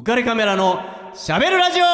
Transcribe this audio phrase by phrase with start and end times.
[0.00, 0.80] 浮かれカメラの
[1.12, 1.84] しゃべるラジオ。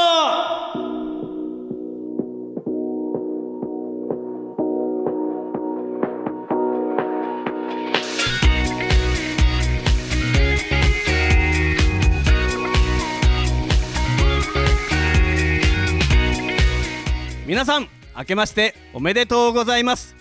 [17.45, 20.15] 皆さん明けましておめでとうございます。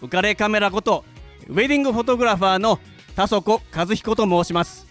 [0.00, 1.04] 浮かれカメラこと
[1.48, 2.78] ウェディングフォトグラファーの
[3.14, 4.85] 田底和彦と申します、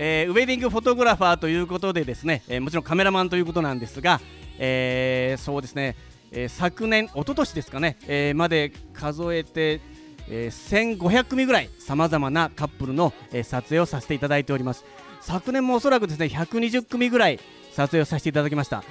[0.00, 4.20] えーウェディングフォトグラファーということでですね、えーもちろんカメラマンということなんですが、
[4.58, 5.96] えーそうですね、
[6.30, 9.80] えー昨年一昨年ですかね、えーまで数えて、
[10.28, 14.84] えー1500組ぐらいさまざまなカップルの、えー撮影をさせていただいております。
[15.20, 17.40] 昨年もおそらくですね120組ぐらい
[17.72, 18.84] 撮影をさせていただきました。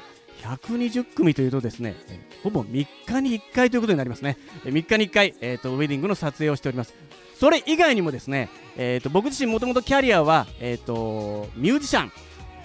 [0.44, 6.94] 120組というとですね、えーほぼ3日に1回ということになりますね、えー3日に1回、えーとウェディングの撮影をしております。
[7.40, 12.12] それ以外にもですね、えー、と僕自身もともとキャリアは、えー、とミュージシャン、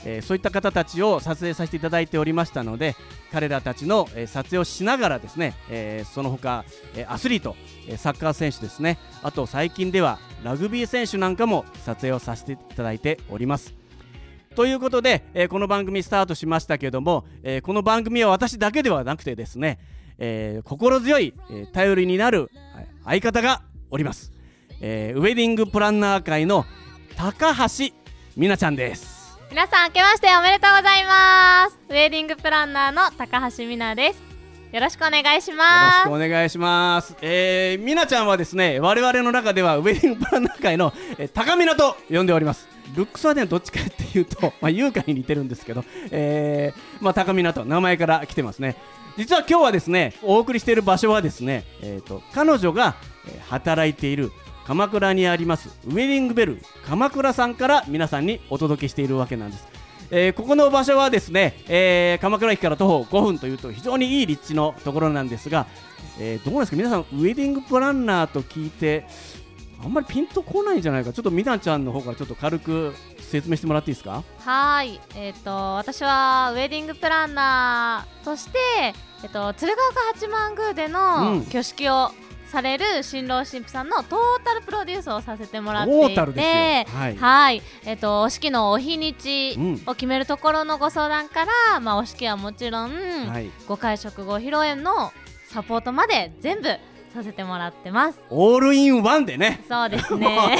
[0.05, 2.97] えーそういった方たちを撮影させていただいておりましたので
[3.31, 6.65] 彼らたちの、えー撮影をしながらですね、えーその他、
[6.97, 7.55] えアスリート、
[7.87, 13.75] えサッカー選手ですねあと最近ではラグビー選手なんかも撮影をさせていただいております。
[14.57, 19.79] ということで、えこの番組スタートしましたけども、えこの番組は私だけではなくてですね、
[20.19, 22.51] え心強い、え頼りになる
[23.05, 24.32] 相方がおります、
[24.83, 26.67] えーウェディングプランナー界の
[27.17, 27.95] 高橋
[28.37, 34.33] 美奈ちゃんです皆さん明けましておめでとうございますウェディングプランナーの高橋美奈です
[34.73, 37.15] よろしくお願いしよろますしくお願いします。
[37.21, 42.67] えー、みなちゃんはですね、我々の中ではウェディングプランナー界の、えー、高みなと呼んでおります。
[42.97, 48.77] ルックスはね、どっちかっていうと、 まあ、優香に似てるんですけど、えー、まあ、高みなと名前から来てますね。
[49.19, 52.95] 実は今日はですね、お送りしている場所はですね、えー、と彼女が、
[53.29, 54.33] えー働いている
[54.67, 59.67] 鎌倉にありますウェディングベル鎌倉さんから皆さんにお届けしているわけなんです。
[60.15, 65.67] えーここの場所はですね、えー鎌倉駅から徒歩5分というと非常にいい立地のところなんですが、
[66.21, 66.77] えーどうですか？
[66.77, 69.07] 皆さんウェディングプランナーと聞いて
[69.83, 71.13] あんまりピンとこないんじゃないか。
[71.13, 74.23] ちょっとみなちゃんの方からちょっと軽く説明してもらっていいですか？
[74.41, 75.01] はーい。
[75.17, 78.59] えっ、と私はウェディングプランナーとして
[79.23, 79.81] えっ、と鶴岡
[80.15, 80.93] 八幡宮でうん。
[80.93, 82.11] の挙式を
[82.53, 89.83] される新郎新婦さんのトータルプロデュースをさせてもらっていてはいはい、えっ、とお式のお日にちうん。
[89.87, 93.51] を決めるところのご相談から、まあお式はもちろん、はい。
[93.67, 95.13] ご会食ご披露宴の
[95.47, 96.77] サポートまで全部
[97.13, 98.19] させてもらってます。
[98.31, 100.57] オールインワンでねそうですね。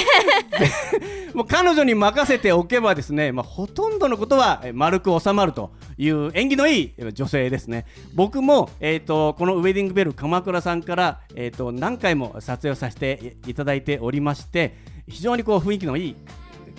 [1.35, 14.77] もう彼女に任せておけばですね、まあ、ほとんどのことはえー丸く収まるという縁起のいいえー女性ですね僕も、えー、とこのウェディングベル鎌倉さんから、えー、と何回も撮影をさせていいただいておりまして
[15.09, 16.17] 非常にこう雰囲気のいい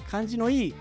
[0.09, 0.75] 感じのいい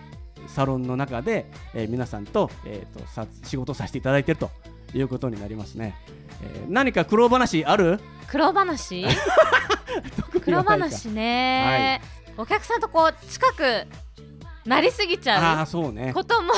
[0.46, 4.50] サロンの中で、えー皆さんと,、えー、とさ仕事をさせていただいていると
[4.94, 5.94] いうことになりますね、
[6.42, 8.00] えー何か苦労話ある？
[8.28, 9.04] 黒話？
[10.44, 12.00] 黒話ね、
[12.36, 13.86] お客さんとこう近く
[14.64, 16.10] なりすぎちあゃあそうね。
[16.10, 16.52] うことも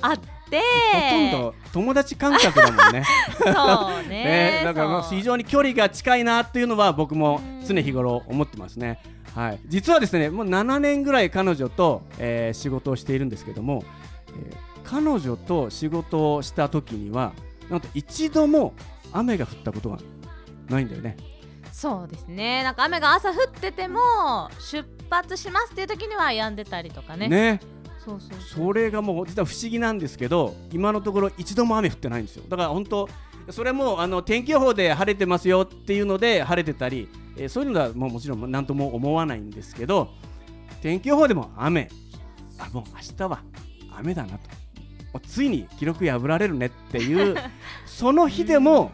[0.00, 0.18] あっ
[0.50, 0.60] て。
[0.92, 3.04] ほとんど友達感覚だもんね。
[3.38, 8.98] そうねね、だから非常に距離が近いなっていうのは僕も常日頃思ってますね。
[9.34, 13.84] はい、実はですねもう7年ぐらい彼女と、えー仕事をしているんですけども、
[14.28, 14.56] えー
[14.90, 17.32] 彼女と仕事をした時には
[17.70, 18.74] なんと一度も
[19.12, 19.98] 雨が降ったことが
[20.68, 21.16] ないんだよね。
[21.72, 22.62] そうですね。
[22.62, 24.00] なんか雨が朝降ってても
[24.58, 27.28] 出発しますっていう時には止んでたりとかね。
[27.28, 27.60] ね。
[28.04, 32.44] そうそうそれがもう実は不思議なんですけど今のところ一度も雨降ってないんですよ。
[32.48, 33.08] だから本当
[33.50, 40.08] それもあの天気予報で晴れてますよっていうので晴れてたり、えーそういうのはもうもちろん何とも思わないんですけど
[40.82, 41.88] 天気予報でも雨。
[42.58, 43.40] あもう明日は
[43.96, 44.50] 雨だなと
[45.20, 47.36] ついに記録破られるねっていう
[47.86, 48.92] その日でも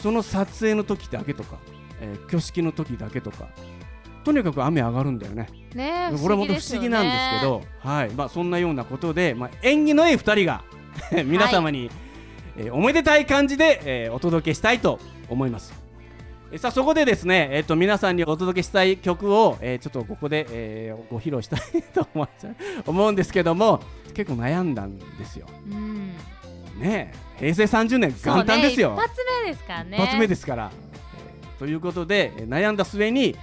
[0.00, 1.58] その撮影の時だけとか、
[2.00, 3.48] えー挙式の時だけとか
[4.24, 5.48] とにかく雨上がるんだよね。
[5.74, 10.62] ねこれは本当不思議なんですけど、はいまあ、そんなようなことで、まあ、縁起のいい2人が
[11.26, 11.90] 皆様に、
[12.56, 15.81] えーおめでたい感じで、えーお届けしたいと思います。
[16.52, 21.60] えーさあそこでですね、えー、と皆さんにお届けしたい曲を、えーちょっとここで、えーご披露したい
[21.94, 22.56] と思っちゃう
[22.86, 23.80] 思うんですけども
[24.14, 25.46] 結構悩んだんですよ。
[25.66, 26.12] うん
[26.78, 28.90] ねえ平成30年元旦ですよ。
[28.90, 30.70] ね、一発目ですからね一発目ですから。
[30.74, 33.34] えーということでえー悩んだ末に、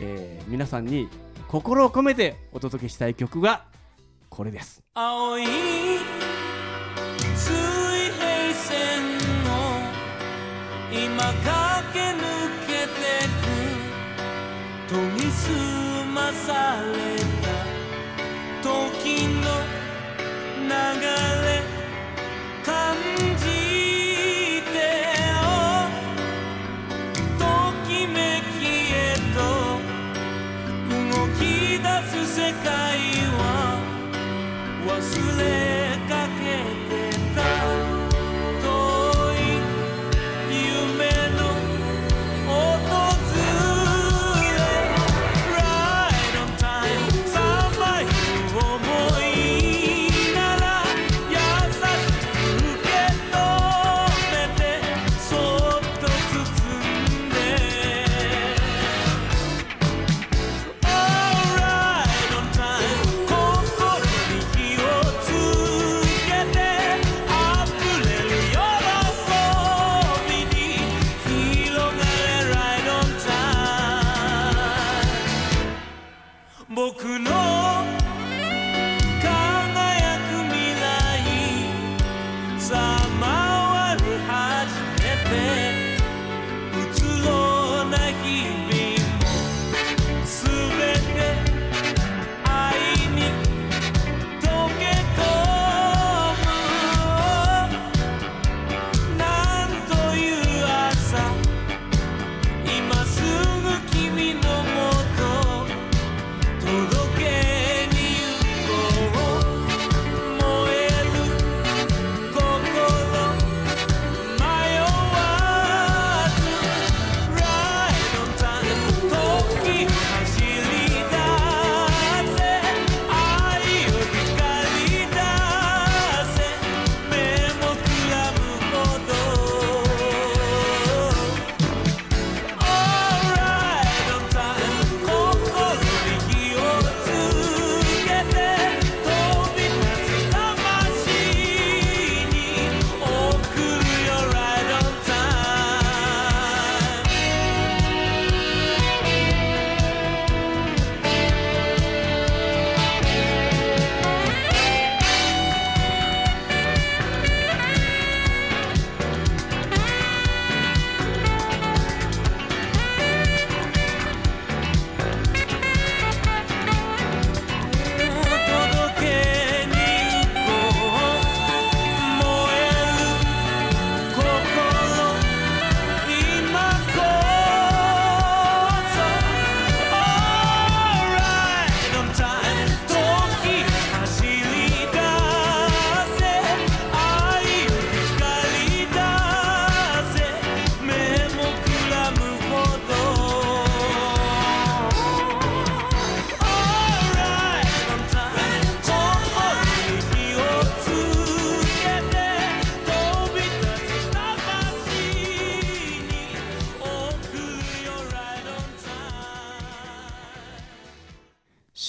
[0.00, 1.08] えー皆さんに
[1.48, 3.64] 心を込めてお届けしたい曲が
[4.30, 4.82] これです。
[4.94, 5.52] 青い水
[7.52, 9.06] 平線を
[10.92, 12.33] 今駆け抜けてく
[14.94, 17.50] 研ぎ澄まされた
[18.62, 19.42] 時の
[20.62, 21.33] 流れ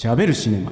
[0.06, 0.70] しゃべるシネマ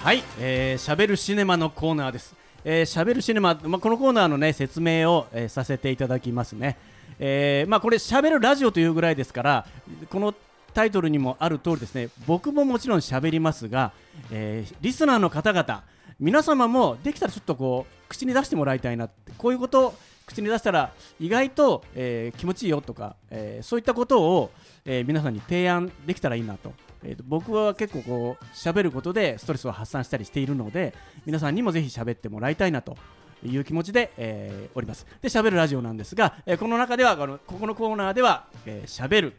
[0.00, 2.36] はい、えー、しゃべるシネマのコーナーです。
[2.64, 6.76] えー、しゃべるシネマ、まあ、このコーナーのね説明を、えーさせていただきますね。
[7.18, 9.66] えーまあ、これしゃべるラジオというぐらいですから
[10.08, 10.32] この
[10.72, 13.90] タイトルにもある通りですね僕ももちろんしゃべりますが、
[14.30, 15.82] えーリスナーの方々
[16.20, 19.94] 皆様もできたらちょっとこう口に出してもらいたいなってこういうこと
[20.26, 24.50] 口に出したら意外と、えー気持ちいいよとか、えーそういったことを、
[24.84, 26.72] えー皆さんに提案できたらいいなと,、
[27.04, 32.96] えーと僕は結構こう喋ることでストレスを発散したりしているので皆さんにもぜひ喋ってもらいたいなと
[33.44, 35.06] いう気持ちで、えおります。
[35.22, 39.34] で喋るラジオなんですが、えこの中ではこのここのコーナーでは「えー、喋る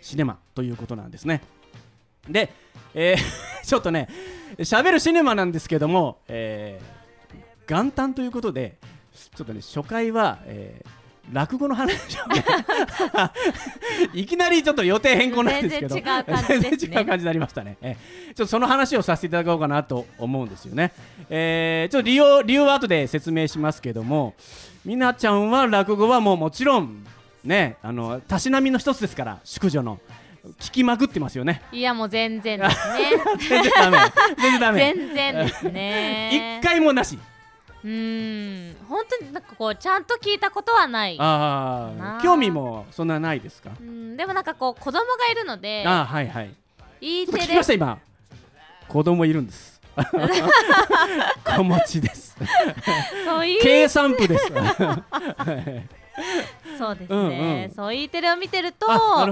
[0.00, 1.42] シネマ」ということなんですね。
[2.28, 2.52] で、
[2.94, 3.14] え
[3.64, 4.08] ちょっとね
[4.58, 7.02] 喋るシネマなんですけども、えー
[7.64, 8.76] 元旦ということで
[9.34, 10.88] ちょっとね初回は、えー
[11.30, 11.94] 落語の話
[14.12, 16.70] いきなりちょっと予定変更なんですけど全然違う感じですね。
[16.70, 17.96] 全然違う感じになりましたね、えー
[18.34, 20.92] ちょっとその話をさせていただこうかなと思うんですよね、
[21.30, 24.34] えーちょっと理由理由は後で説明しますけども
[24.84, 27.06] みなちゃんは落語はもうもちろん
[27.44, 30.00] ねあのたしなみの一つですから宿女の。
[30.58, 31.62] 聞きまくってますよね。
[31.70, 33.12] いやもう全然ですね。
[33.48, 33.98] 全然ダメ。
[34.36, 34.80] 全然ダメ。
[34.98, 36.58] 全然ですね。
[36.58, 37.16] 一回もなし
[37.84, 38.76] うーん。
[38.88, 43.70] 本当になんかこうちゃんと聞いたことはないあ興味もそんなないですか？
[43.80, 44.16] うん。
[44.16, 46.54] でもなんかこう子供がいるのでああはいはい。
[47.00, 47.98] E テレきました今。
[48.88, 49.80] 子供いるんです。
[51.56, 52.36] 子持ちです。
[53.62, 54.46] 計算部です。
[56.78, 57.70] そうですね、うんうん。
[57.74, 59.26] そう E テレを見てるとたま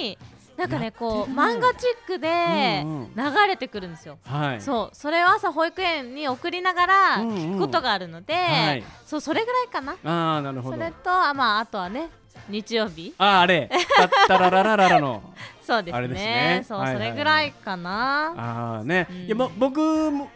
[0.00, 0.18] に
[0.56, 3.14] なんかねこう漫画チックでうんうん。
[3.14, 4.60] 流れてくるんですよ、はい。
[4.60, 4.96] そう。
[4.96, 7.36] それを朝保育園に送りながらうんうん。
[7.36, 8.84] 聞くことがあるので、はい。
[9.04, 9.96] そうそれぐらいかな。
[10.04, 10.76] ああなるほど。
[10.76, 12.10] それとあまああとはね
[12.48, 13.14] 日曜日。
[13.18, 13.70] あああれ。
[13.96, 15.22] たったらららららの。
[15.66, 16.08] そうですね。
[16.08, 16.64] ね。
[16.66, 18.34] そう、はいはいそれぐらいかな。
[18.36, 19.16] ああね、うん。
[19.26, 19.80] いやぼ僕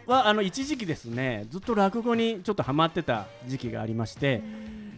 [0.05, 4.41] はあの一時期ですねずっと落語にちょっとハマってた時期がありまして、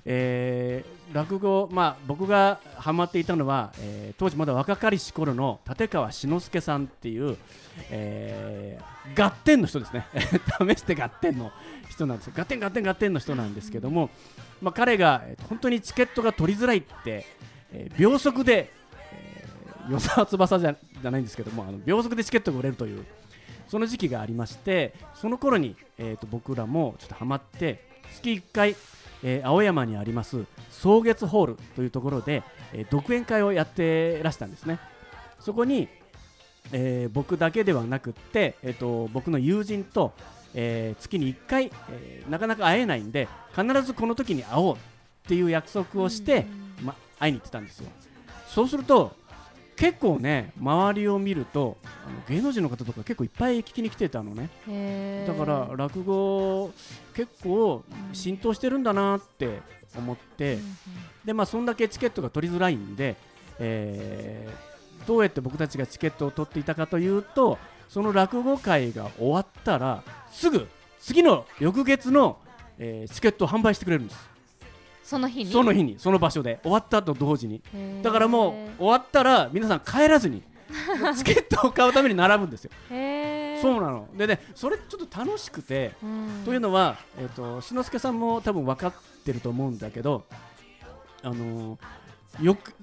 [0.05, 7.37] えー落語まあ僕がハマっていたのは、えー当時まだ若かりし頃の立川志の輔さんっていう、
[7.89, 10.07] えー、ガッテンの人ですね。
[10.13, 11.51] 試してガッテンの
[11.89, 12.27] 人なんです。
[12.27, 14.09] よガッテンガッテンガッテンの人なんですけども、
[14.61, 17.25] まあ、彼がえー本当にチケットが取りづらいって、
[17.71, 18.71] えー秒速で、
[19.11, 23.05] えー、与沢翼じゃじゃないんですけどもあの秒速でチケットが売れるという
[23.67, 28.75] その時期がありましてその頃に、えー、と僕らもちょっとハマって月1回、
[29.23, 34.79] えー青山にあります草月ホールというところで、えー独演会をやってらしたんですね。
[35.39, 35.87] そこに、
[36.71, 40.13] えー僕だけではなくって、えー、と僕の友人と、
[40.53, 44.79] えー月に1回、えーなかなか会えないんで必ずこの時に会おうっ
[45.27, 46.45] ていう約束をして、
[46.81, 47.89] ま、会いに行ってたんですよ。
[48.47, 49.15] そうすると
[49.75, 54.49] 結構ね周りを見るとあの芸能人の方とか結構いっぱい聞きに来てたのね。
[55.27, 56.71] だから落語
[57.13, 59.61] 結構浸透してるんだなって
[59.95, 60.61] 思って、うん。
[61.25, 63.15] でまあそんだけチケットが取りづらいんで、
[63.59, 64.73] えー
[65.05, 67.57] どうやって僕たちがチケットを取っていたかというと
[67.89, 70.01] その落語会が終わったら
[70.31, 70.67] すぐ
[70.99, 72.37] 次の翌月の、
[72.79, 74.29] えーチケットを販売してくれるんです
[75.03, 75.51] その日に？
[75.51, 76.59] その日にその場所で。
[76.63, 77.61] 終わったと同時に。
[78.01, 80.41] だからもう終わったら皆さん帰らずに
[81.17, 82.71] チケットを買うために並ぶんですよ。
[83.61, 84.07] そうなの。
[84.17, 86.41] でねそれちょっと楽しくてうん。
[86.45, 88.93] というのは、えー、と志の輔さんも多分分かっ
[89.25, 90.23] てると思うんだけど、
[91.21, 91.77] あのー
[92.41, 92.73] よく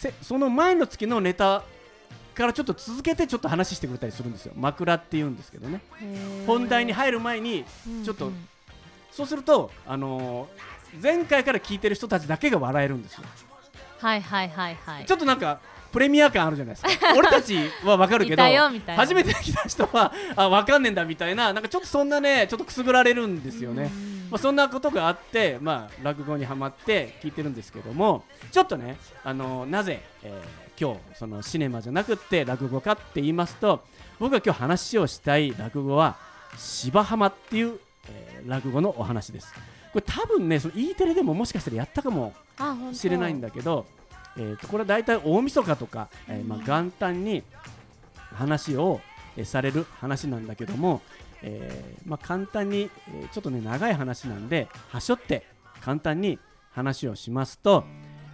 [0.00, 1.62] せその前の月のネタ
[2.34, 4.52] からちょっと続けてちょっと話してくれたりするんですよ。
[4.56, 5.80] 枕っていうんですけどね。
[6.46, 7.64] 本題に入る前に
[8.04, 8.48] ちょっとうんうん。
[9.12, 13.24] そうすると、あのー前回から聞いてる人たちだけが笑えるんですよ。
[13.98, 15.06] はいはいはいはい。
[15.06, 15.60] ちょっとなんか
[15.92, 17.12] プレミア感あるじゃないですか。
[17.16, 19.02] 俺たちは分かるけどいたよみたいな。
[19.02, 24.28] 初めて来た人はあ分かんねえんだみたいななんかちょっとそんなねちょっとくすぐられるんですよね、うん。
[24.30, 33.82] まあ、そんなことがあって、まあ、落語にはまって聞いてるんですけどもちょっとね、あのなぜ、えー今日そのシネマじゃなくって落語かって言いますと
[34.18, 36.16] 僕が今日話をしたい落語は
[36.58, 39.54] 芝浜っていう、えー落語のお話です
[39.96, 42.34] これ多分ねその E テレでももしかしたらやったかも
[42.92, 43.86] しれないんだけど、
[44.36, 47.42] えー、とこれは大体大晦日とか、えーまあ、元旦に
[48.34, 49.00] 話を、
[49.38, 51.00] えーされる話なんだけども、
[51.42, 55.46] えーまあ、簡単に、えーちょっとね長い話なんではしょって
[55.80, 56.38] 簡単に
[56.72, 57.84] 話をしますと、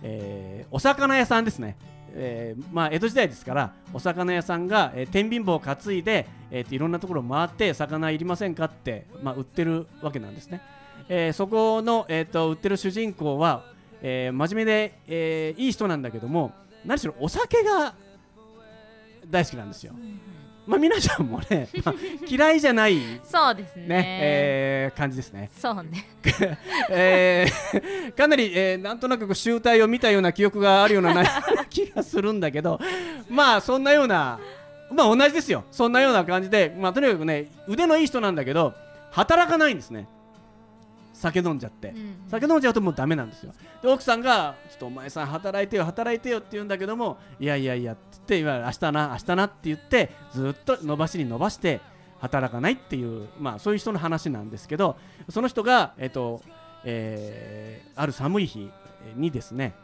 [0.02, 1.76] えーお魚屋さんですね、
[2.14, 10.61] えーまあ、江戸時代ですからお魚屋さんが、えー天秤棒を担いで、えーといろんなところを回って魚いりませんかって、まあ、売ってるわけなんですね、
[11.09, 13.64] えーそこの、えー、と売ってる主人公は、
[14.02, 16.52] えー真面目で、えーいい人なんだけども
[16.85, 17.94] 何しろお酒が
[19.28, 19.94] 大好きなんですよ、
[20.66, 21.94] まあ、皆さんもね、まあ
[22.26, 24.18] 嫌いじゃないね、そうですね。
[24.21, 25.50] えー感じですね。
[25.56, 26.04] そうね。
[26.90, 31.25] えーかなり、えーなんとなく集大を見たような記憶があるようなな
[31.71, 32.80] 気がするんだけど
[33.30, 34.38] まあそんなような
[34.90, 35.64] まあ同じですよ。
[35.71, 38.75] そんなような感じで、まあ、とにかくね腕のいい人なんだけど
[39.11, 40.06] 働かないんですね
[41.12, 43.52] 酒飲んじゃって、うん酒飲んじゃうともうダメなんですよ。
[43.83, 51.81] で奥さんが「ちょっとお前さん働いてよ働いてよ」って言うんだけども「いやいやいや」って言っていわゆる明日な明日なって言ってずっと伸ばしに伸ばして
[52.21, 54.97] 働かないっていう、まあ、そういう人の話なんですけど
[55.28, 56.40] その人が、えっと
[56.85, 58.71] えーある寒い日
[59.16, 59.75] にですね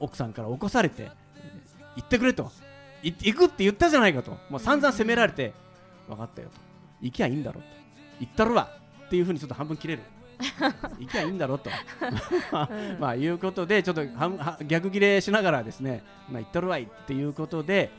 [0.00, 1.10] 奥さんから起こされて
[1.96, 2.50] 「行ってくれ」と
[3.02, 4.36] 「い行くって言ったじゃないか」と。
[4.50, 5.52] もう散々責められて
[6.08, 6.60] 「分かったよ」と
[7.00, 7.66] 「行きゃいいんだろ」と
[8.20, 8.70] 「行ったるわ」
[9.08, 10.02] っていうふうにちょっと半分切れる。
[11.00, 11.70] 行きゃいいんだろと。
[13.00, 17.90] まあいうことでちょっとはは逆切れしながらですねまあ行ったるわいっていうことで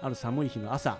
[0.00, 0.98] ある寒い日の朝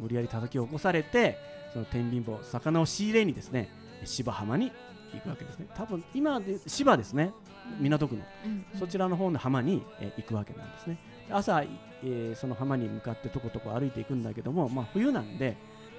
[0.00, 1.38] 無理やり叩き起こされて
[1.72, 3.68] その天秤棒魚を仕入れにですね
[4.04, 4.72] 芝浜に
[5.12, 5.66] 行くわけですね。
[5.74, 7.32] 多分今で芝ですね
[7.78, 8.22] 港区の。
[8.46, 10.96] うんそちらの方の浜に、えー行くわけなんですね。
[11.28, 15.56] で朝、えーその浜に向かってとことこ歩いていくんだけども、まあ、冬なんで、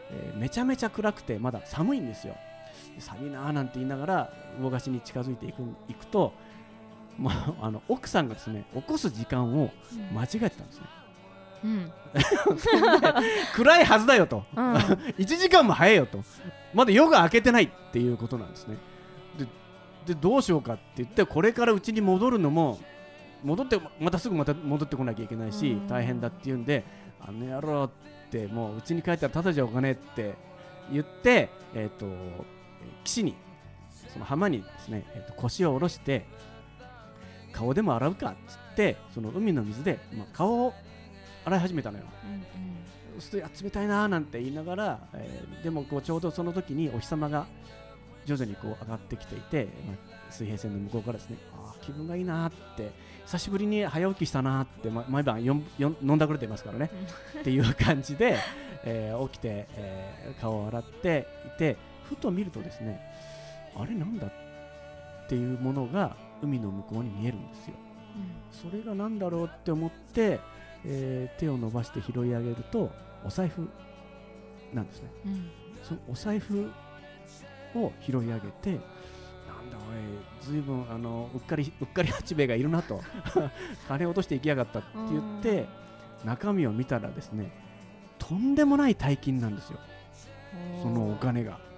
[0.09, 2.33] えーめちゃめちゃ暗くてまだ寒いんですよ。
[2.33, 2.39] で
[2.99, 6.33] 寒いなーなんて言いながら魚河岸に近づいていく行くと、
[7.17, 9.71] まあ、あの奥さんがですね起こす時間を
[10.13, 10.85] 間違えてたんですね。
[11.63, 11.91] うん。
[13.55, 14.73] 暗いはずだよと、うん。
[14.73, 16.23] 1時間も早いよと。
[16.73, 18.77] まだ夜が明けてないっていうことなんですね。
[19.37, 22.79] ででどうしようかって言ってこれからうちに戻るのも
[23.43, 25.87] 戻ってまたすぐまた戻ってこなきゃいけないしうん。
[25.87, 26.83] 大変だって言うんで
[27.19, 27.89] あの野郎っ
[28.31, 30.35] てもううちに帰ったらただじゃお金って
[30.91, 32.05] 言ってえっ、と
[33.03, 33.35] 岸に
[34.11, 36.25] その浜にですね、えーと腰を下ろして
[37.51, 40.73] 顔でも洗うかっつってその海の水で、まあ、顔を
[41.45, 42.05] 洗い始めたのよ。
[43.13, 47.45] そうすると冷たいなーなんて言いながら、えーでもこうちょうどその時にお日様が
[48.25, 52.91] 徐々にこう上がってきていて、まあ、水平線の向こうからですねあー気分がいいなーって
[53.25, 56.89] 久しぶりに早起きしたなーって、ま、毎晩よんよん飲んだくれてますからね。
[57.39, 58.37] っていう感じで、
[58.85, 61.77] えー起きて、えー顔を洗っていて
[62.11, 62.99] ふと見るとですね
[63.75, 64.31] あれなんだっ
[65.29, 67.73] ていうものが海の向こうに見えるんですよ。
[68.51, 70.39] それが何だろうって思って、
[70.83, 72.91] えー手を伸ばして拾い上げると
[73.23, 73.69] お財布
[74.73, 75.09] なんですね。
[75.25, 75.31] うん。
[75.31, 75.51] うん
[75.83, 76.69] そのお財布
[77.75, 78.81] を拾い上げてなん
[79.71, 83.01] だおいずいぶんあのうっかりうっかり八兵衛がいるなと
[83.87, 85.65] 金落としていきやがったって言って
[86.25, 87.49] 中身を見たらですね
[88.19, 89.79] とんでもない大金なんですよ。
[90.83, 91.53] そのお金が。
[91.65, 91.70] うん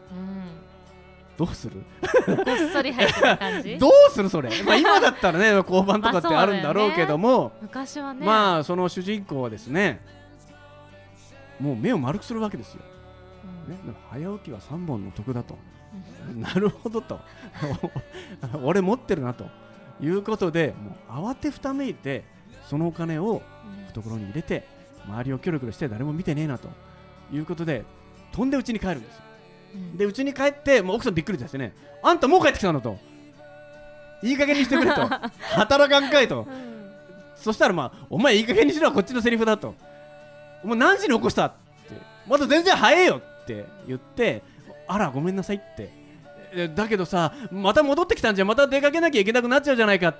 [1.38, 1.84] どうする？
[2.26, 3.78] こっそり入ってた感じ？
[3.80, 8.26] どうするそれ、まあ、今だったらね 交番とかってあるんだろうけども、昔はね。
[8.26, 10.00] まあその主人公はですね
[11.60, 12.82] もう目を丸くするわけですよ、
[13.68, 13.72] うん。
[13.72, 15.58] ね、早起きは3本の得だと。
[16.36, 17.20] なるほどと。
[18.64, 19.46] 俺持ってるなと
[20.02, 20.74] いうことで
[21.10, 22.24] もう慌てふためいて
[22.68, 23.86] そのお金をうん。
[23.88, 24.68] 懐に入れて
[25.06, 26.70] 周りをキョロキョロして誰も見てねえなと
[27.32, 27.84] いうことで
[28.32, 29.24] 飛んで家に帰るんですよ
[29.74, 29.98] うん。
[29.98, 31.74] で家に帰ってもう奥さんびっくりしてね。
[32.02, 32.98] あんたもう帰ってきたのと。
[34.22, 35.08] いい加減にしてくれと。
[35.56, 36.42] 働かんかいと。
[36.42, 36.48] うん。
[37.36, 39.76] そしたらまあお前いい加減にしろこっちのセリフだと。
[40.64, 41.96] お前何時に起こしたって。
[42.28, 44.42] まだ全然早えよって言って
[44.88, 45.90] あらごめんなさいって。
[46.56, 50.14] えだけどさまた戻ってきたんじゃまた出かけなきゃいけなくなっちゃうじゃないかっ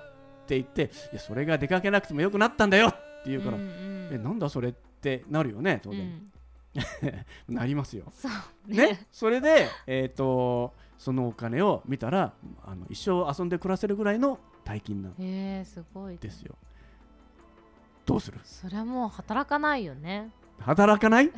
[0.48, 4.10] て言っていやそれが出かけなくてもよくなったんだよって言うから、うんうん。
[4.14, 6.33] えなんだそれってなるよね当然、うん
[7.48, 8.06] なりますよ。
[8.16, 8.72] そう。
[8.74, 12.34] ね、それで、えー、とそのお金を見たら
[12.66, 16.18] あの一生遊んで暮らせるぐらいの大金なんへえすごい。
[16.18, 16.56] ですよ。
[18.06, 18.40] どうする？
[18.44, 20.30] それはもう働かないよね。
[20.60, 21.32] 働かない？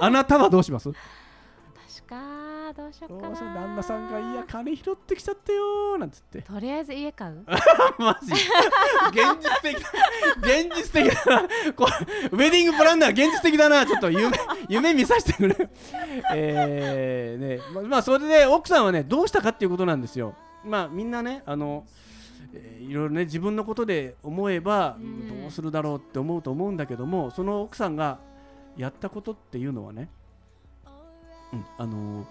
[0.00, 0.90] あなたはどうします？
[1.96, 3.34] 確かどうしようかな。
[3.36, 6.42] 旦那さんがいや金拾ってきちゃったよーなんつって。
[6.42, 7.44] とりあえず家買う？
[7.98, 8.32] マジ。
[8.32, 8.42] 現
[9.40, 9.90] 実的だ
[10.42, 11.48] 現実的だな。
[11.74, 11.92] これ
[12.32, 13.86] ウェディングプランナー現実的だな。
[13.86, 14.30] ちょっと夢
[14.68, 15.68] 夢見させてくれ。
[16.34, 20.34] えーねままあそれで奥さんはねどうしたかっていうことなんですよ。
[20.64, 21.84] まあみんなねあの
[22.52, 25.42] えーいろいろね自分のことで思えば、うん。
[25.42, 28.18] どうするだろうって思うと思うんだけどもその奥さんが
[28.76, 30.08] やったことっていうのはね、
[31.54, 32.26] うん、あの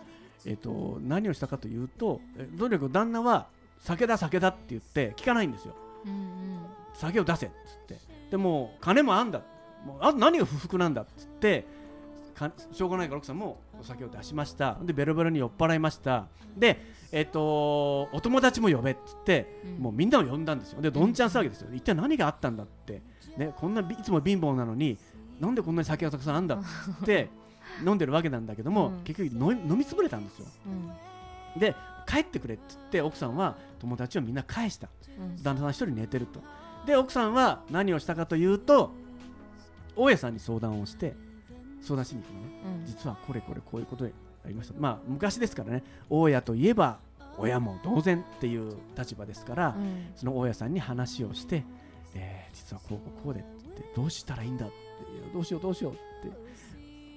[0.46, 3.48] えっ、と何をしたかというとえとにかく旦那は
[3.80, 5.76] 酒だ酒だって言って聞かないんですよ。
[6.06, 6.60] うんうん
[6.94, 7.98] 酒を出せっつって。
[8.30, 9.42] でもう金もあんだ。
[9.86, 11.66] もうあと何が不服なんだっつって
[12.36, 14.78] かしょうがないから奥さんもお酒を出しました。
[14.82, 16.28] でベロベロに酔っ払いました。
[16.58, 16.80] で
[17.12, 19.84] えっ、とお友達も呼べっつってうん。
[19.84, 20.82] もうみんなを呼んだんですよ。
[20.82, 21.70] でどんちゃん騒ぎですよ。
[21.74, 23.02] 一体何があったんだって。
[23.38, 24.98] ねこんなびいつも貧乏なのに
[25.40, 27.30] なんでこんなに酒がたくさんあんだっつって
[27.86, 29.04] 飲んでるわけなんだけども、うん。
[29.04, 30.46] 結局飲み飲み潰れたんですよ。
[31.56, 31.60] うん。
[31.60, 34.90] で帰ってくれっつって奥さんは友達をみんな返した。
[35.20, 35.44] うん。
[35.44, 36.42] 旦那さん一人寝てると。
[36.86, 38.92] で奥さんは何をしたかというと
[39.96, 41.16] 大家さんに相談をして
[41.82, 42.48] 相談しに行くのね。
[42.80, 42.86] うん。
[42.86, 44.14] 実はこれこれこういうことで
[44.46, 44.74] ありました。
[44.78, 45.84] まあ昔ですからね。
[46.10, 47.00] 大家といえば
[47.38, 50.08] 親も同然っていう立場ですから、うん。
[50.16, 51.64] その大家さんに話をして、
[52.16, 54.76] えー実はこうこうこうでってどうしたらいいんだって
[55.34, 55.96] どうしようどうしようっ
[56.30, 56.38] て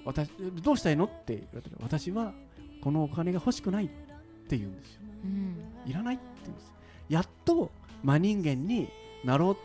[0.07, 0.29] 私
[0.63, 2.33] どうしたいのって言われたら私は
[2.81, 3.87] このお金が欲しくないっ
[4.47, 5.01] て言うんですよ。
[5.25, 5.89] うん。
[5.89, 6.73] いらないって言うんです
[7.09, 7.71] やっと
[8.03, 8.87] 真人間に
[9.25, 9.57] なろうっ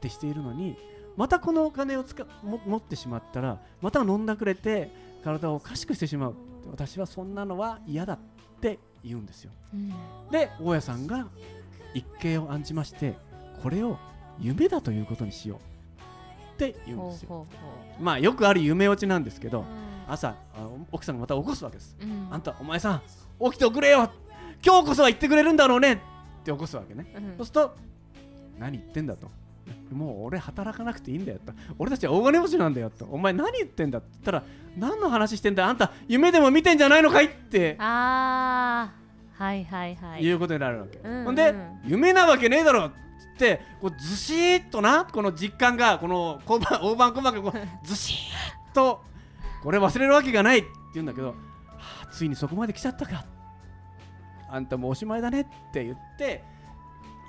[0.00, 0.76] てしているのに
[1.16, 4.90] またこのお金を使も持ってしまったらまた飲んだくれて
[5.22, 6.34] 体をおかしくしてしまう
[6.70, 8.18] 私はそんなのは嫌だっ
[8.60, 9.50] て言うんですよ。
[9.74, 9.92] うん。
[10.30, 11.28] で大家さんが
[11.92, 13.14] 一計を案じまして
[13.62, 13.98] これを
[14.40, 15.71] 夢だということにしよう
[16.52, 17.28] って言うんですよ。
[17.28, 17.46] ほうほう
[17.98, 19.64] ほまあよくある夢落ちなんですけどう
[20.08, 21.96] 朝あ奥さんがまた起こすわけです。
[22.00, 22.28] うん。
[22.30, 23.02] あんたお前さん
[23.50, 24.10] 起きておくれよ。
[24.64, 25.94] 今日こそは言ってくれるんだろうね。
[25.94, 25.96] っ
[26.44, 27.12] て起こすわけね。
[27.16, 27.36] うん。
[27.38, 27.76] そうすると
[28.58, 29.30] 何言ってんだと。
[29.92, 31.52] もう俺働かなくていいんだよと。
[31.78, 33.04] 俺たちは大金持ちなんだよと。
[33.06, 34.42] お前何言ってんだって言ったら
[34.76, 37.76] 何の話してんだあんた夢でも見てんじゃないのかいって。
[37.78, 39.42] あー。
[39.42, 40.22] はいはいはい。
[40.24, 41.80] いうことになるわけ、うんほんで、うん。
[41.86, 42.90] 夢なわけねえだろ
[43.42, 49.02] ってこうずしーっとなこの実感がこの小判大判小判がこうずしーっと
[49.64, 51.34] これ忘れるわけがないって言うんだけど、は
[52.04, 53.24] あついにそこまで来ちゃったか。
[54.48, 56.44] あんたもうおしまいだねって言って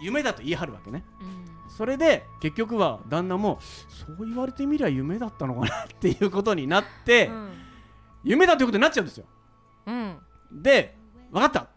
[0.02, 1.04] 夢だと言い張るわけね。
[1.21, 1.71] うん。
[1.71, 7.52] それで結局は旦那もそう言われてみりゃ夢だったのかなって いうことになって、うん。
[8.23, 9.26] 夢だということになっちゃうんですよ。
[9.86, 10.17] うん。
[10.52, 10.95] で
[11.32, 11.67] 分かった。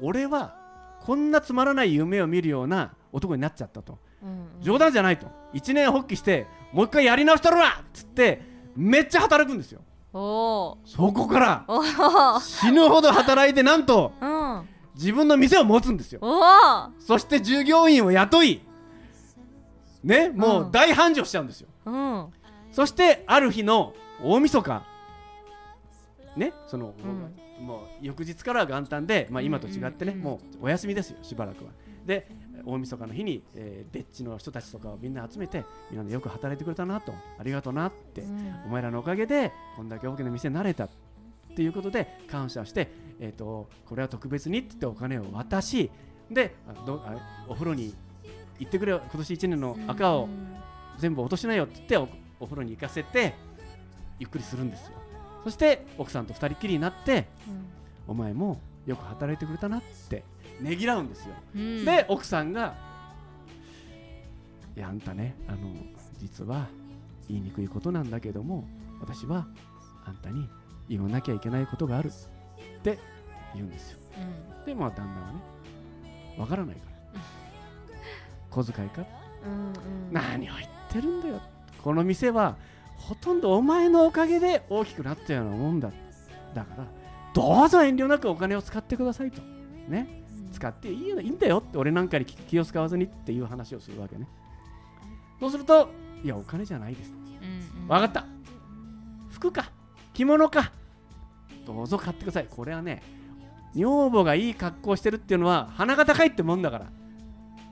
[0.00, 0.54] 俺は
[1.00, 3.98] こんなつまらない夢を見るような男になっちゃったと。
[4.22, 5.26] うん冗談じゃないと。
[5.52, 7.68] 一年発起してもう一回やり直したろな！
[7.68, 8.42] っつって
[8.74, 9.82] めっちゃ働くんですよ。
[10.12, 10.78] そ
[11.12, 14.68] こから死ぬほど働いてなんとうん。
[14.94, 16.20] 自分の店を持つんですよ。
[16.98, 18.62] そして従業員を雇い
[20.02, 20.70] ねもううん。
[20.72, 21.68] 大繁盛しちゃうんですよ。
[21.86, 22.26] うん。
[22.72, 24.82] そしてある日の大晦日。
[26.36, 26.94] ねその、
[27.60, 30.30] もう翌日からは元旦で、まあ、今と違ってね、うんうんうん。
[30.30, 31.70] もうお休みですよしばらくは。
[32.06, 32.26] で
[32.66, 38.54] 大晦日の日に、えー、デッチの人たちとかをみんな集めてみんなでよく働いてくれたなとありがとうなって、うん。
[38.66, 40.88] お前らのおかげでこんだけ大きな店になれたっ
[41.56, 45.90] ていうことで感謝して、えー、とこれは特別にって言ってお金を渡し
[46.30, 47.16] であどあ
[47.48, 47.94] お風呂に
[48.58, 50.28] 行ってくれよ今年1年の赤を
[50.98, 52.08] 全部落としなよって言ってお
[52.40, 53.34] お風呂に行かせて
[54.18, 54.92] ゆっくりするんですよ。
[55.44, 57.64] そして奥さんと二人きりになってうん。
[58.06, 60.24] お前もよく働いてくれたなって
[60.60, 61.84] ねぎらうんですよ、うん。
[61.84, 62.74] で奥さんが
[64.76, 65.58] 「いやあんたねあの
[66.18, 66.66] 実は
[67.28, 68.64] 言いにくいことなんだけども
[69.00, 69.46] 私は
[70.04, 70.48] あんたに
[70.88, 72.10] 言わなきゃいけないことがある」っ
[72.82, 72.98] て
[73.54, 73.98] 言うんですよ。
[74.18, 74.64] うん。
[74.66, 75.40] でまあ旦那はね
[76.38, 76.82] わからないか
[77.14, 77.20] ら。
[78.50, 79.04] 小遣いか？
[79.46, 80.12] うんうん。
[80.12, 81.40] 何を言ってるんだよ。
[81.82, 82.56] この店は
[82.96, 85.90] ほとんどお前のおかげで大きくなったようなもんだ。
[86.54, 86.86] だから
[87.34, 89.42] どうぞ遠慮なくお金を使ってくださいと。
[89.88, 90.23] ね
[90.54, 94.26] 使っていいよいいんだよって俺なんかに気気を使わずにっていう話をするわけね。
[95.40, 95.90] そうすると
[96.22, 97.12] いやお金じゃないです。
[97.12, 97.88] うんうん。
[97.88, 98.24] 分かった。
[99.30, 99.70] 服か。
[100.14, 100.72] 着物か。
[101.66, 102.46] どうぞ買ってください。
[102.48, 103.02] これはね
[103.74, 106.86] 女房がいい格好してるっていうのは鼻が高いってもんだから。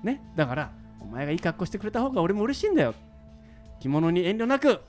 [0.03, 0.23] ね。
[0.37, 2.95] だからお前がいい格好してくれた方が俺も嬉しいんだよ。
[3.81, 4.81] 着物に遠慮なく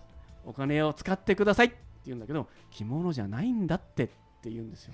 [0.45, 4.07] お金を使ってくださいって言うんだけど着物じゃないんだってっ
[4.41, 4.93] て言うんですよ。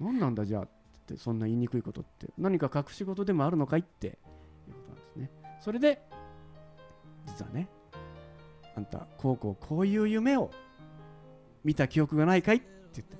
[0.00, 0.68] 何なんだじゃあ
[1.04, 5.30] ってそんな言いにくいことって何か隠し事でもあるのかいっていうことなんですね。
[5.60, 6.02] それで
[7.26, 7.68] 実はね
[8.76, 10.50] あんたこうこうこういう夢を
[11.62, 13.16] 見た記憶がないかいって言って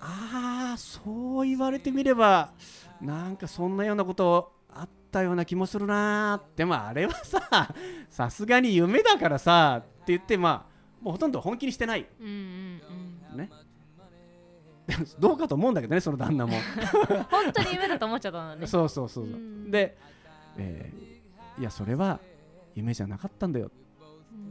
[0.00, 2.52] ああそう言われてみれば
[3.00, 7.74] なんかそんなようなことあったような気もするなーでもあれはさ
[8.10, 12.06] さすがに夢だからさって言ってまあもうほとんど本気にしてない。
[12.20, 12.80] うんうん
[13.32, 13.38] うん。
[13.38, 13.50] ね
[15.18, 16.52] どうかと思うんだけどねその旦那も。
[17.30, 18.66] 本当に夢だと思っちゃったのね。
[18.66, 19.34] そうそうそうそう。
[19.34, 19.70] うん。
[19.70, 19.96] で、
[20.56, 21.14] えー
[21.56, 22.18] いやそれは
[22.74, 23.70] 夢じゃなかったんだよ。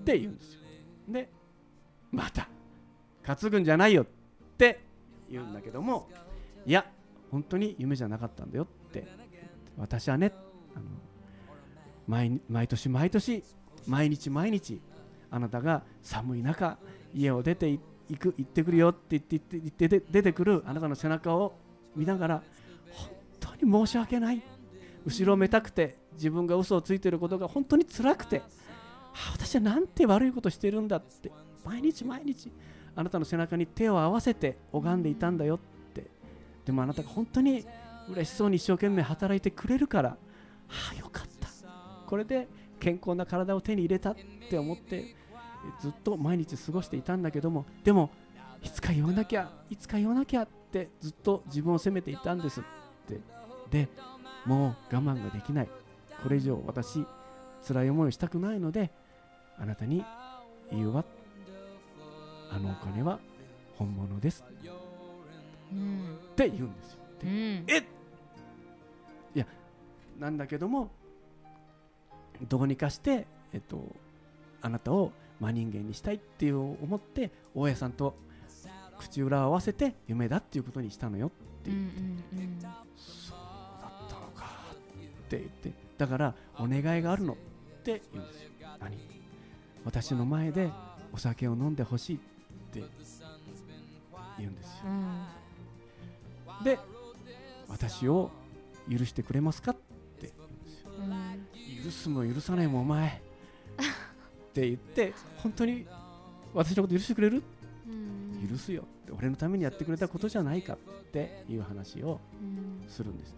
[0.01, 0.61] って言うんですよ。
[1.09, 1.29] で
[2.11, 2.47] また
[3.23, 4.05] 担ぐんじゃないよっ
[4.57, 4.79] て
[5.29, 6.09] 言うんだけども
[6.65, 6.85] いや
[7.31, 9.05] 本当に夢じゃなかったんだよって。
[9.77, 10.31] 私はね
[10.75, 10.85] あの
[12.07, 13.43] 毎毎年毎年
[13.87, 14.79] 毎日毎日
[15.31, 16.77] あなたが寒い中
[17.13, 17.79] 家を出てい
[18.13, 21.55] 行く行ってくるよって言って言って言って出てくるあなたの背中を
[21.95, 22.43] 見ながら
[22.91, 24.41] 本当に申し訳ない。
[25.05, 28.41] 後ろめたくて自分が嘘をついていることが本当に辛くて
[29.33, 31.31] 私はなんて悪いことしてるんだって
[31.65, 32.51] 毎日毎日
[32.95, 35.59] あなたの背中に手を合わせて拝んでいたんだよっ
[35.93, 36.05] て。
[36.65, 37.65] でもあなたが本当に
[38.09, 40.17] 嬉しそうに一生懸命働いてくれるからは
[40.93, 41.49] あよかった。
[42.07, 42.47] これで
[42.79, 44.15] 健康な体を手に入れたっ
[44.49, 45.15] て思って
[45.79, 48.09] ずっと毎日過ごしていたんだけどもでも
[48.61, 52.63] いつか言わなきゃいつか言わなきゃってずっと自分を責めていたんですっ
[53.07, 53.19] て。
[53.69, 53.89] で
[54.45, 55.69] もう我慢ができない。
[56.21, 57.05] これ以上私
[57.65, 58.91] 辛い思いをしたくないので
[59.57, 60.03] あなたに
[60.71, 61.03] 言うわ。
[62.51, 63.19] あのお金は
[63.75, 64.43] 本物です。
[65.71, 66.99] うんって言うんですよ。
[67.19, 67.33] でうん。
[67.67, 67.83] え
[69.35, 69.47] いや
[70.19, 70.91] なんだけども
[72.47, 73.95] どうにかして、えっと、
[74.61, 75.11] あなたを
[75.43, 78.15] 真人間にしたいっていう思って大家さんと
[78.97, 81.29] 口裏を合わせて夢だっていうことにしたのよっ
[81.63, 81.91] てうん
[82.31, 82.47] 言って、う。
[82.47, 82.59] ん
[82.95, 83.37] そう
[83.81, 84.75] だったのかっ
[85.27, 85.73] て言って。
[85.97, 87.35] だからお願いがあるのっ
[87.83, 88.43] て言うんです。
[88.43, 88.97] よ何？
[89.85, 90.71] 私の前で
[91.11, 92.19] お酒を飲んでほしいっ
[92.71, 92.83] て
[94.39, 94.85] 言うんですよ。
[94.85, 95.25] うん
[96.63, 96.79] で
[97.67, 98.31] 私を
[98.89, 99.81] 許してくれますかって
[100.21, 100.91] 言うんですよ。
[100.99, 101.01] う
[101.81, 101.83] ん。
[101.85, 103.21] 許すも許さないもお前
[104.53, 105.87] って言って本当に
[106.53, 107.41] 私のこと許してくれる？
[107.87, 108.47] うん。
[108.47, 108.83] 許すよ。
[108.83, 110.77] って俺のためにやってくれたことじゃないかっ
[111.11, 112.87] ていう話をうん。
[112.87, 113.37] するんですね。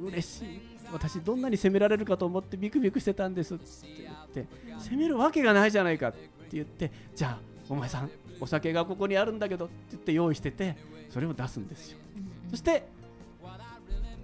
[0.00, 0.60] 嬉しい。
[0.92, 3.64] 私どんなに責められるかと思ってビクビクしてたんですって
[3.98, 4.46] 言って
[4.78, 10.76] 責めるわけがないじゃないかって言ってじゃあお前さんお酒がここにあるんだけどって言って用意してて
[11.08, 11.98] それを出すんですよ。
[12.44, 12.50] うん。
[12.50, 12.86] そして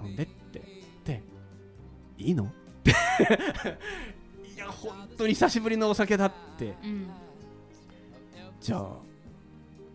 [0.03, 1.23] 飲んでって言って
[2.19, 2.45] いいの？
[2.45, 2.47] っ
[2.83, 2.95] て
[4.73, 6.75] 本当に久しぶりのお酒だって。
[6.83, 7.09] うん
[8.61, 8.89] じゃあ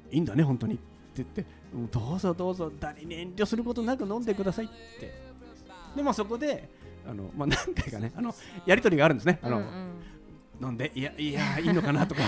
[0.09, 0.75] いいんだね本当に。
[0.75, 0.83] って
[1.17, 4.67] 言ってうんどうぞどうぞ誰に遠慮することなく飲んでくださいっ
[4.99, 5.13] て。
[5.95, 6.69] でまあそこで
[7.07, 8.33] あの、まあ、何回かねあの
[8.65, 9.39] やり取りがあるんですね。
[9.41, 9.93] あの、うんうん。
[10.62, 12.25] 飲んでいやいやいいのかなとかい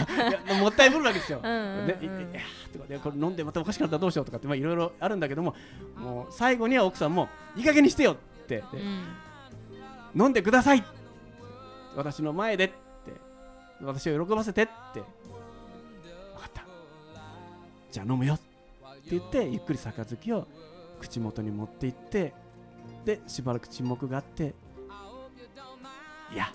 [0.50, 1.40] や もったいぶるわけですよ。
[1.42, 1.88] うんうんうん。
[1.88, 2.42] でいいや
[2.74, 5.56] とかでこれ飲んでまたおかしくなったらどうしようとかってまあいろいろあるんだけども
[5.96, 10.22] もう最後には奥さんもいい加減にしてよって、でうん。
[10.24, 10.84] 飲んでください
[11.96, 12.76] 私の前でって
[13.82, 15.00] 私を喜ばせてって。
[15.00, 16.64] 分かった。
[17.92, 18.44] じゃあ飲むよって
[19.12, 20.48] 言ってゆっくり杯を
[21.00, 22.34] 口元に持っていって
[23.06, 24.54] でしばらく沈黙があって
[26.34, 26.48] いや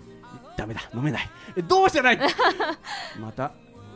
[0.57, 1.31] ダメだ飲めない。
[1.57, 2.19] えどうしてない？
[3.19, 3.53] また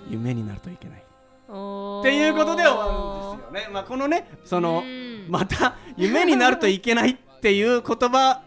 [0.08, 1.00] 夢になるといけない。
[1.00, 5.26] っていうことで終わるんですよね、まあ、このねその、うん。
[5.28, 8.42] また夢になるといけないっていう言葉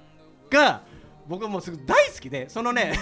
[0.50, 0.82] が
[1.28, 2.94] 僕はもうすごく大好きでそのね、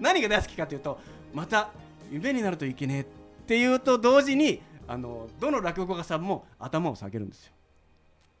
[0.00, 1.00] 何が大好きかというと
[1.32, 1.70] また
[2.10, 3.04] 夢になるといけねえっ
[3.46, 7.52] ていうと同時にあのどの落語家さんも頭を下げるんですよ。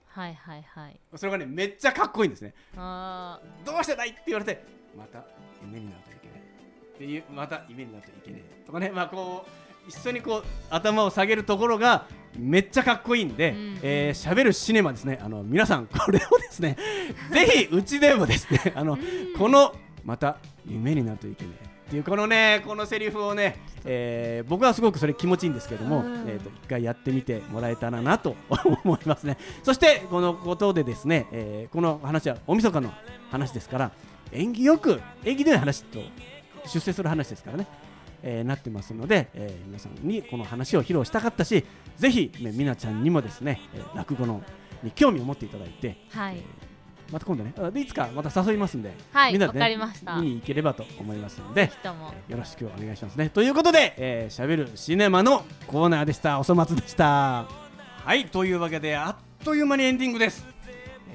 [0.08, 1.00] はいはいはい。
[1.14, 2.54] それがねめっちゃかっこいいんですね。
[2.76, 4.64] あどうしてだいって言われて
[4.96, 5.24] また
[5.62, 15.18] 夢になるといけないっていうまた夢になるといけないとかねまあこう一緒にこう頭を下げるところがめっちゃかっこいいんで、うんえー、しゃべるシネマですね。
[15.22, 16.76] あの皆さんこれをですね
[17.32, 18.98] ぜひうちでもですねあの、
[19.36, 21.56] このまた夢になるといけないっ
[21.90, 26.24] ていうこのねこのセリフをね、えー僕はすごくそれ気持ちいいんですけれども、うん。
[26.28, 28.36] えー、と一回やってみてもらえたらなと
[28.84, 29.36] 思いますね。
[29.62, 32.92] そしてこのことでですね、えーこの話は大晦日の
[33.30, 33.92] 話ですから
[34.32, 35.98] 縁起よく縁起のいい話と
[36.66, 37.66] 出世する話ですからね、
[38.22, 41.64] えーなってますので、えー皆さんにこの話を披露したかったし
[41.96, 44.42] ぜひ、ね、みなちゃんにもですね、えー落語の
[44.82, 46.36] に興味を持っていただいてはい
[47.12, 49.78] また今度ねいつかまた誘いますんで、はいみんなで、ね、
[50.16, 53.30] 見に行ければと思いますので人もよろしくお願いしますね。
[53.30, 56.38] ということで、えー、しゃべるシネマのコーナーでした。
[56.38, 57.48] おそ松でした。
[58.04, 60.46] はい、というわけで、あっという間にエンディングです。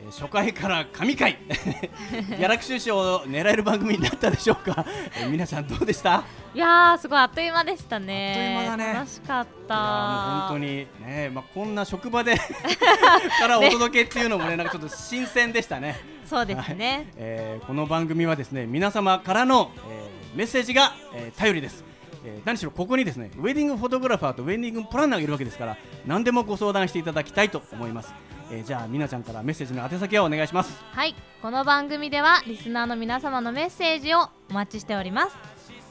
[0.06, 1.38] えー初回から神回。
[1.50, 4.86] ギャラクシー賞を狙える番組になったでしょうか、
[5.20, 6.24] えー皆さんどうでした？
[6.54, 8.30] いやーすごいあっという間でしたね。
[8.30, 8.94] あっという間だね。
[8.94, 9.76] 楽しかっいた
[10.48, 12.36] 本当にね、まあ、こんな職場で
[13.40, 16.00] からお届けっていうのもねなんかちょっと新鮮でしたね。
[16.26, 21.84] そうですね、えーこの番組はですね皆様からの、えーメッセージが、えー頼りです、
[22.26, 28.14] えー何しろここにですねウェディングフォトグラファーとウェディングプランナーがいるわけですから何でもご相談していただきたいと思います、
[28.52, 30.84] えーじゃあみなちゃんからメッセージの宛先をお願いします。
[30.92, 31.16] はい。
[31.42, 35.36] この番組ではリスナーの皆様のメッセージをお待ちしております。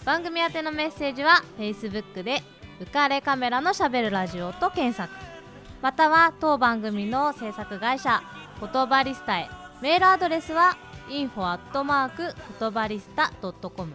[0.04, 2.42] 番組宛てのメッセージは Facebook で
[2.80, 5.12] 浮かれカメラのしゃべるラジオと検索。
[5.82, 8.22] または当番組の制作会社
[8.60, 9.48] 言葉リスタへ。
[9.82, 10.76] メールアドレスは
[11.08, 13.92] info アットマーク言葉リスタ .com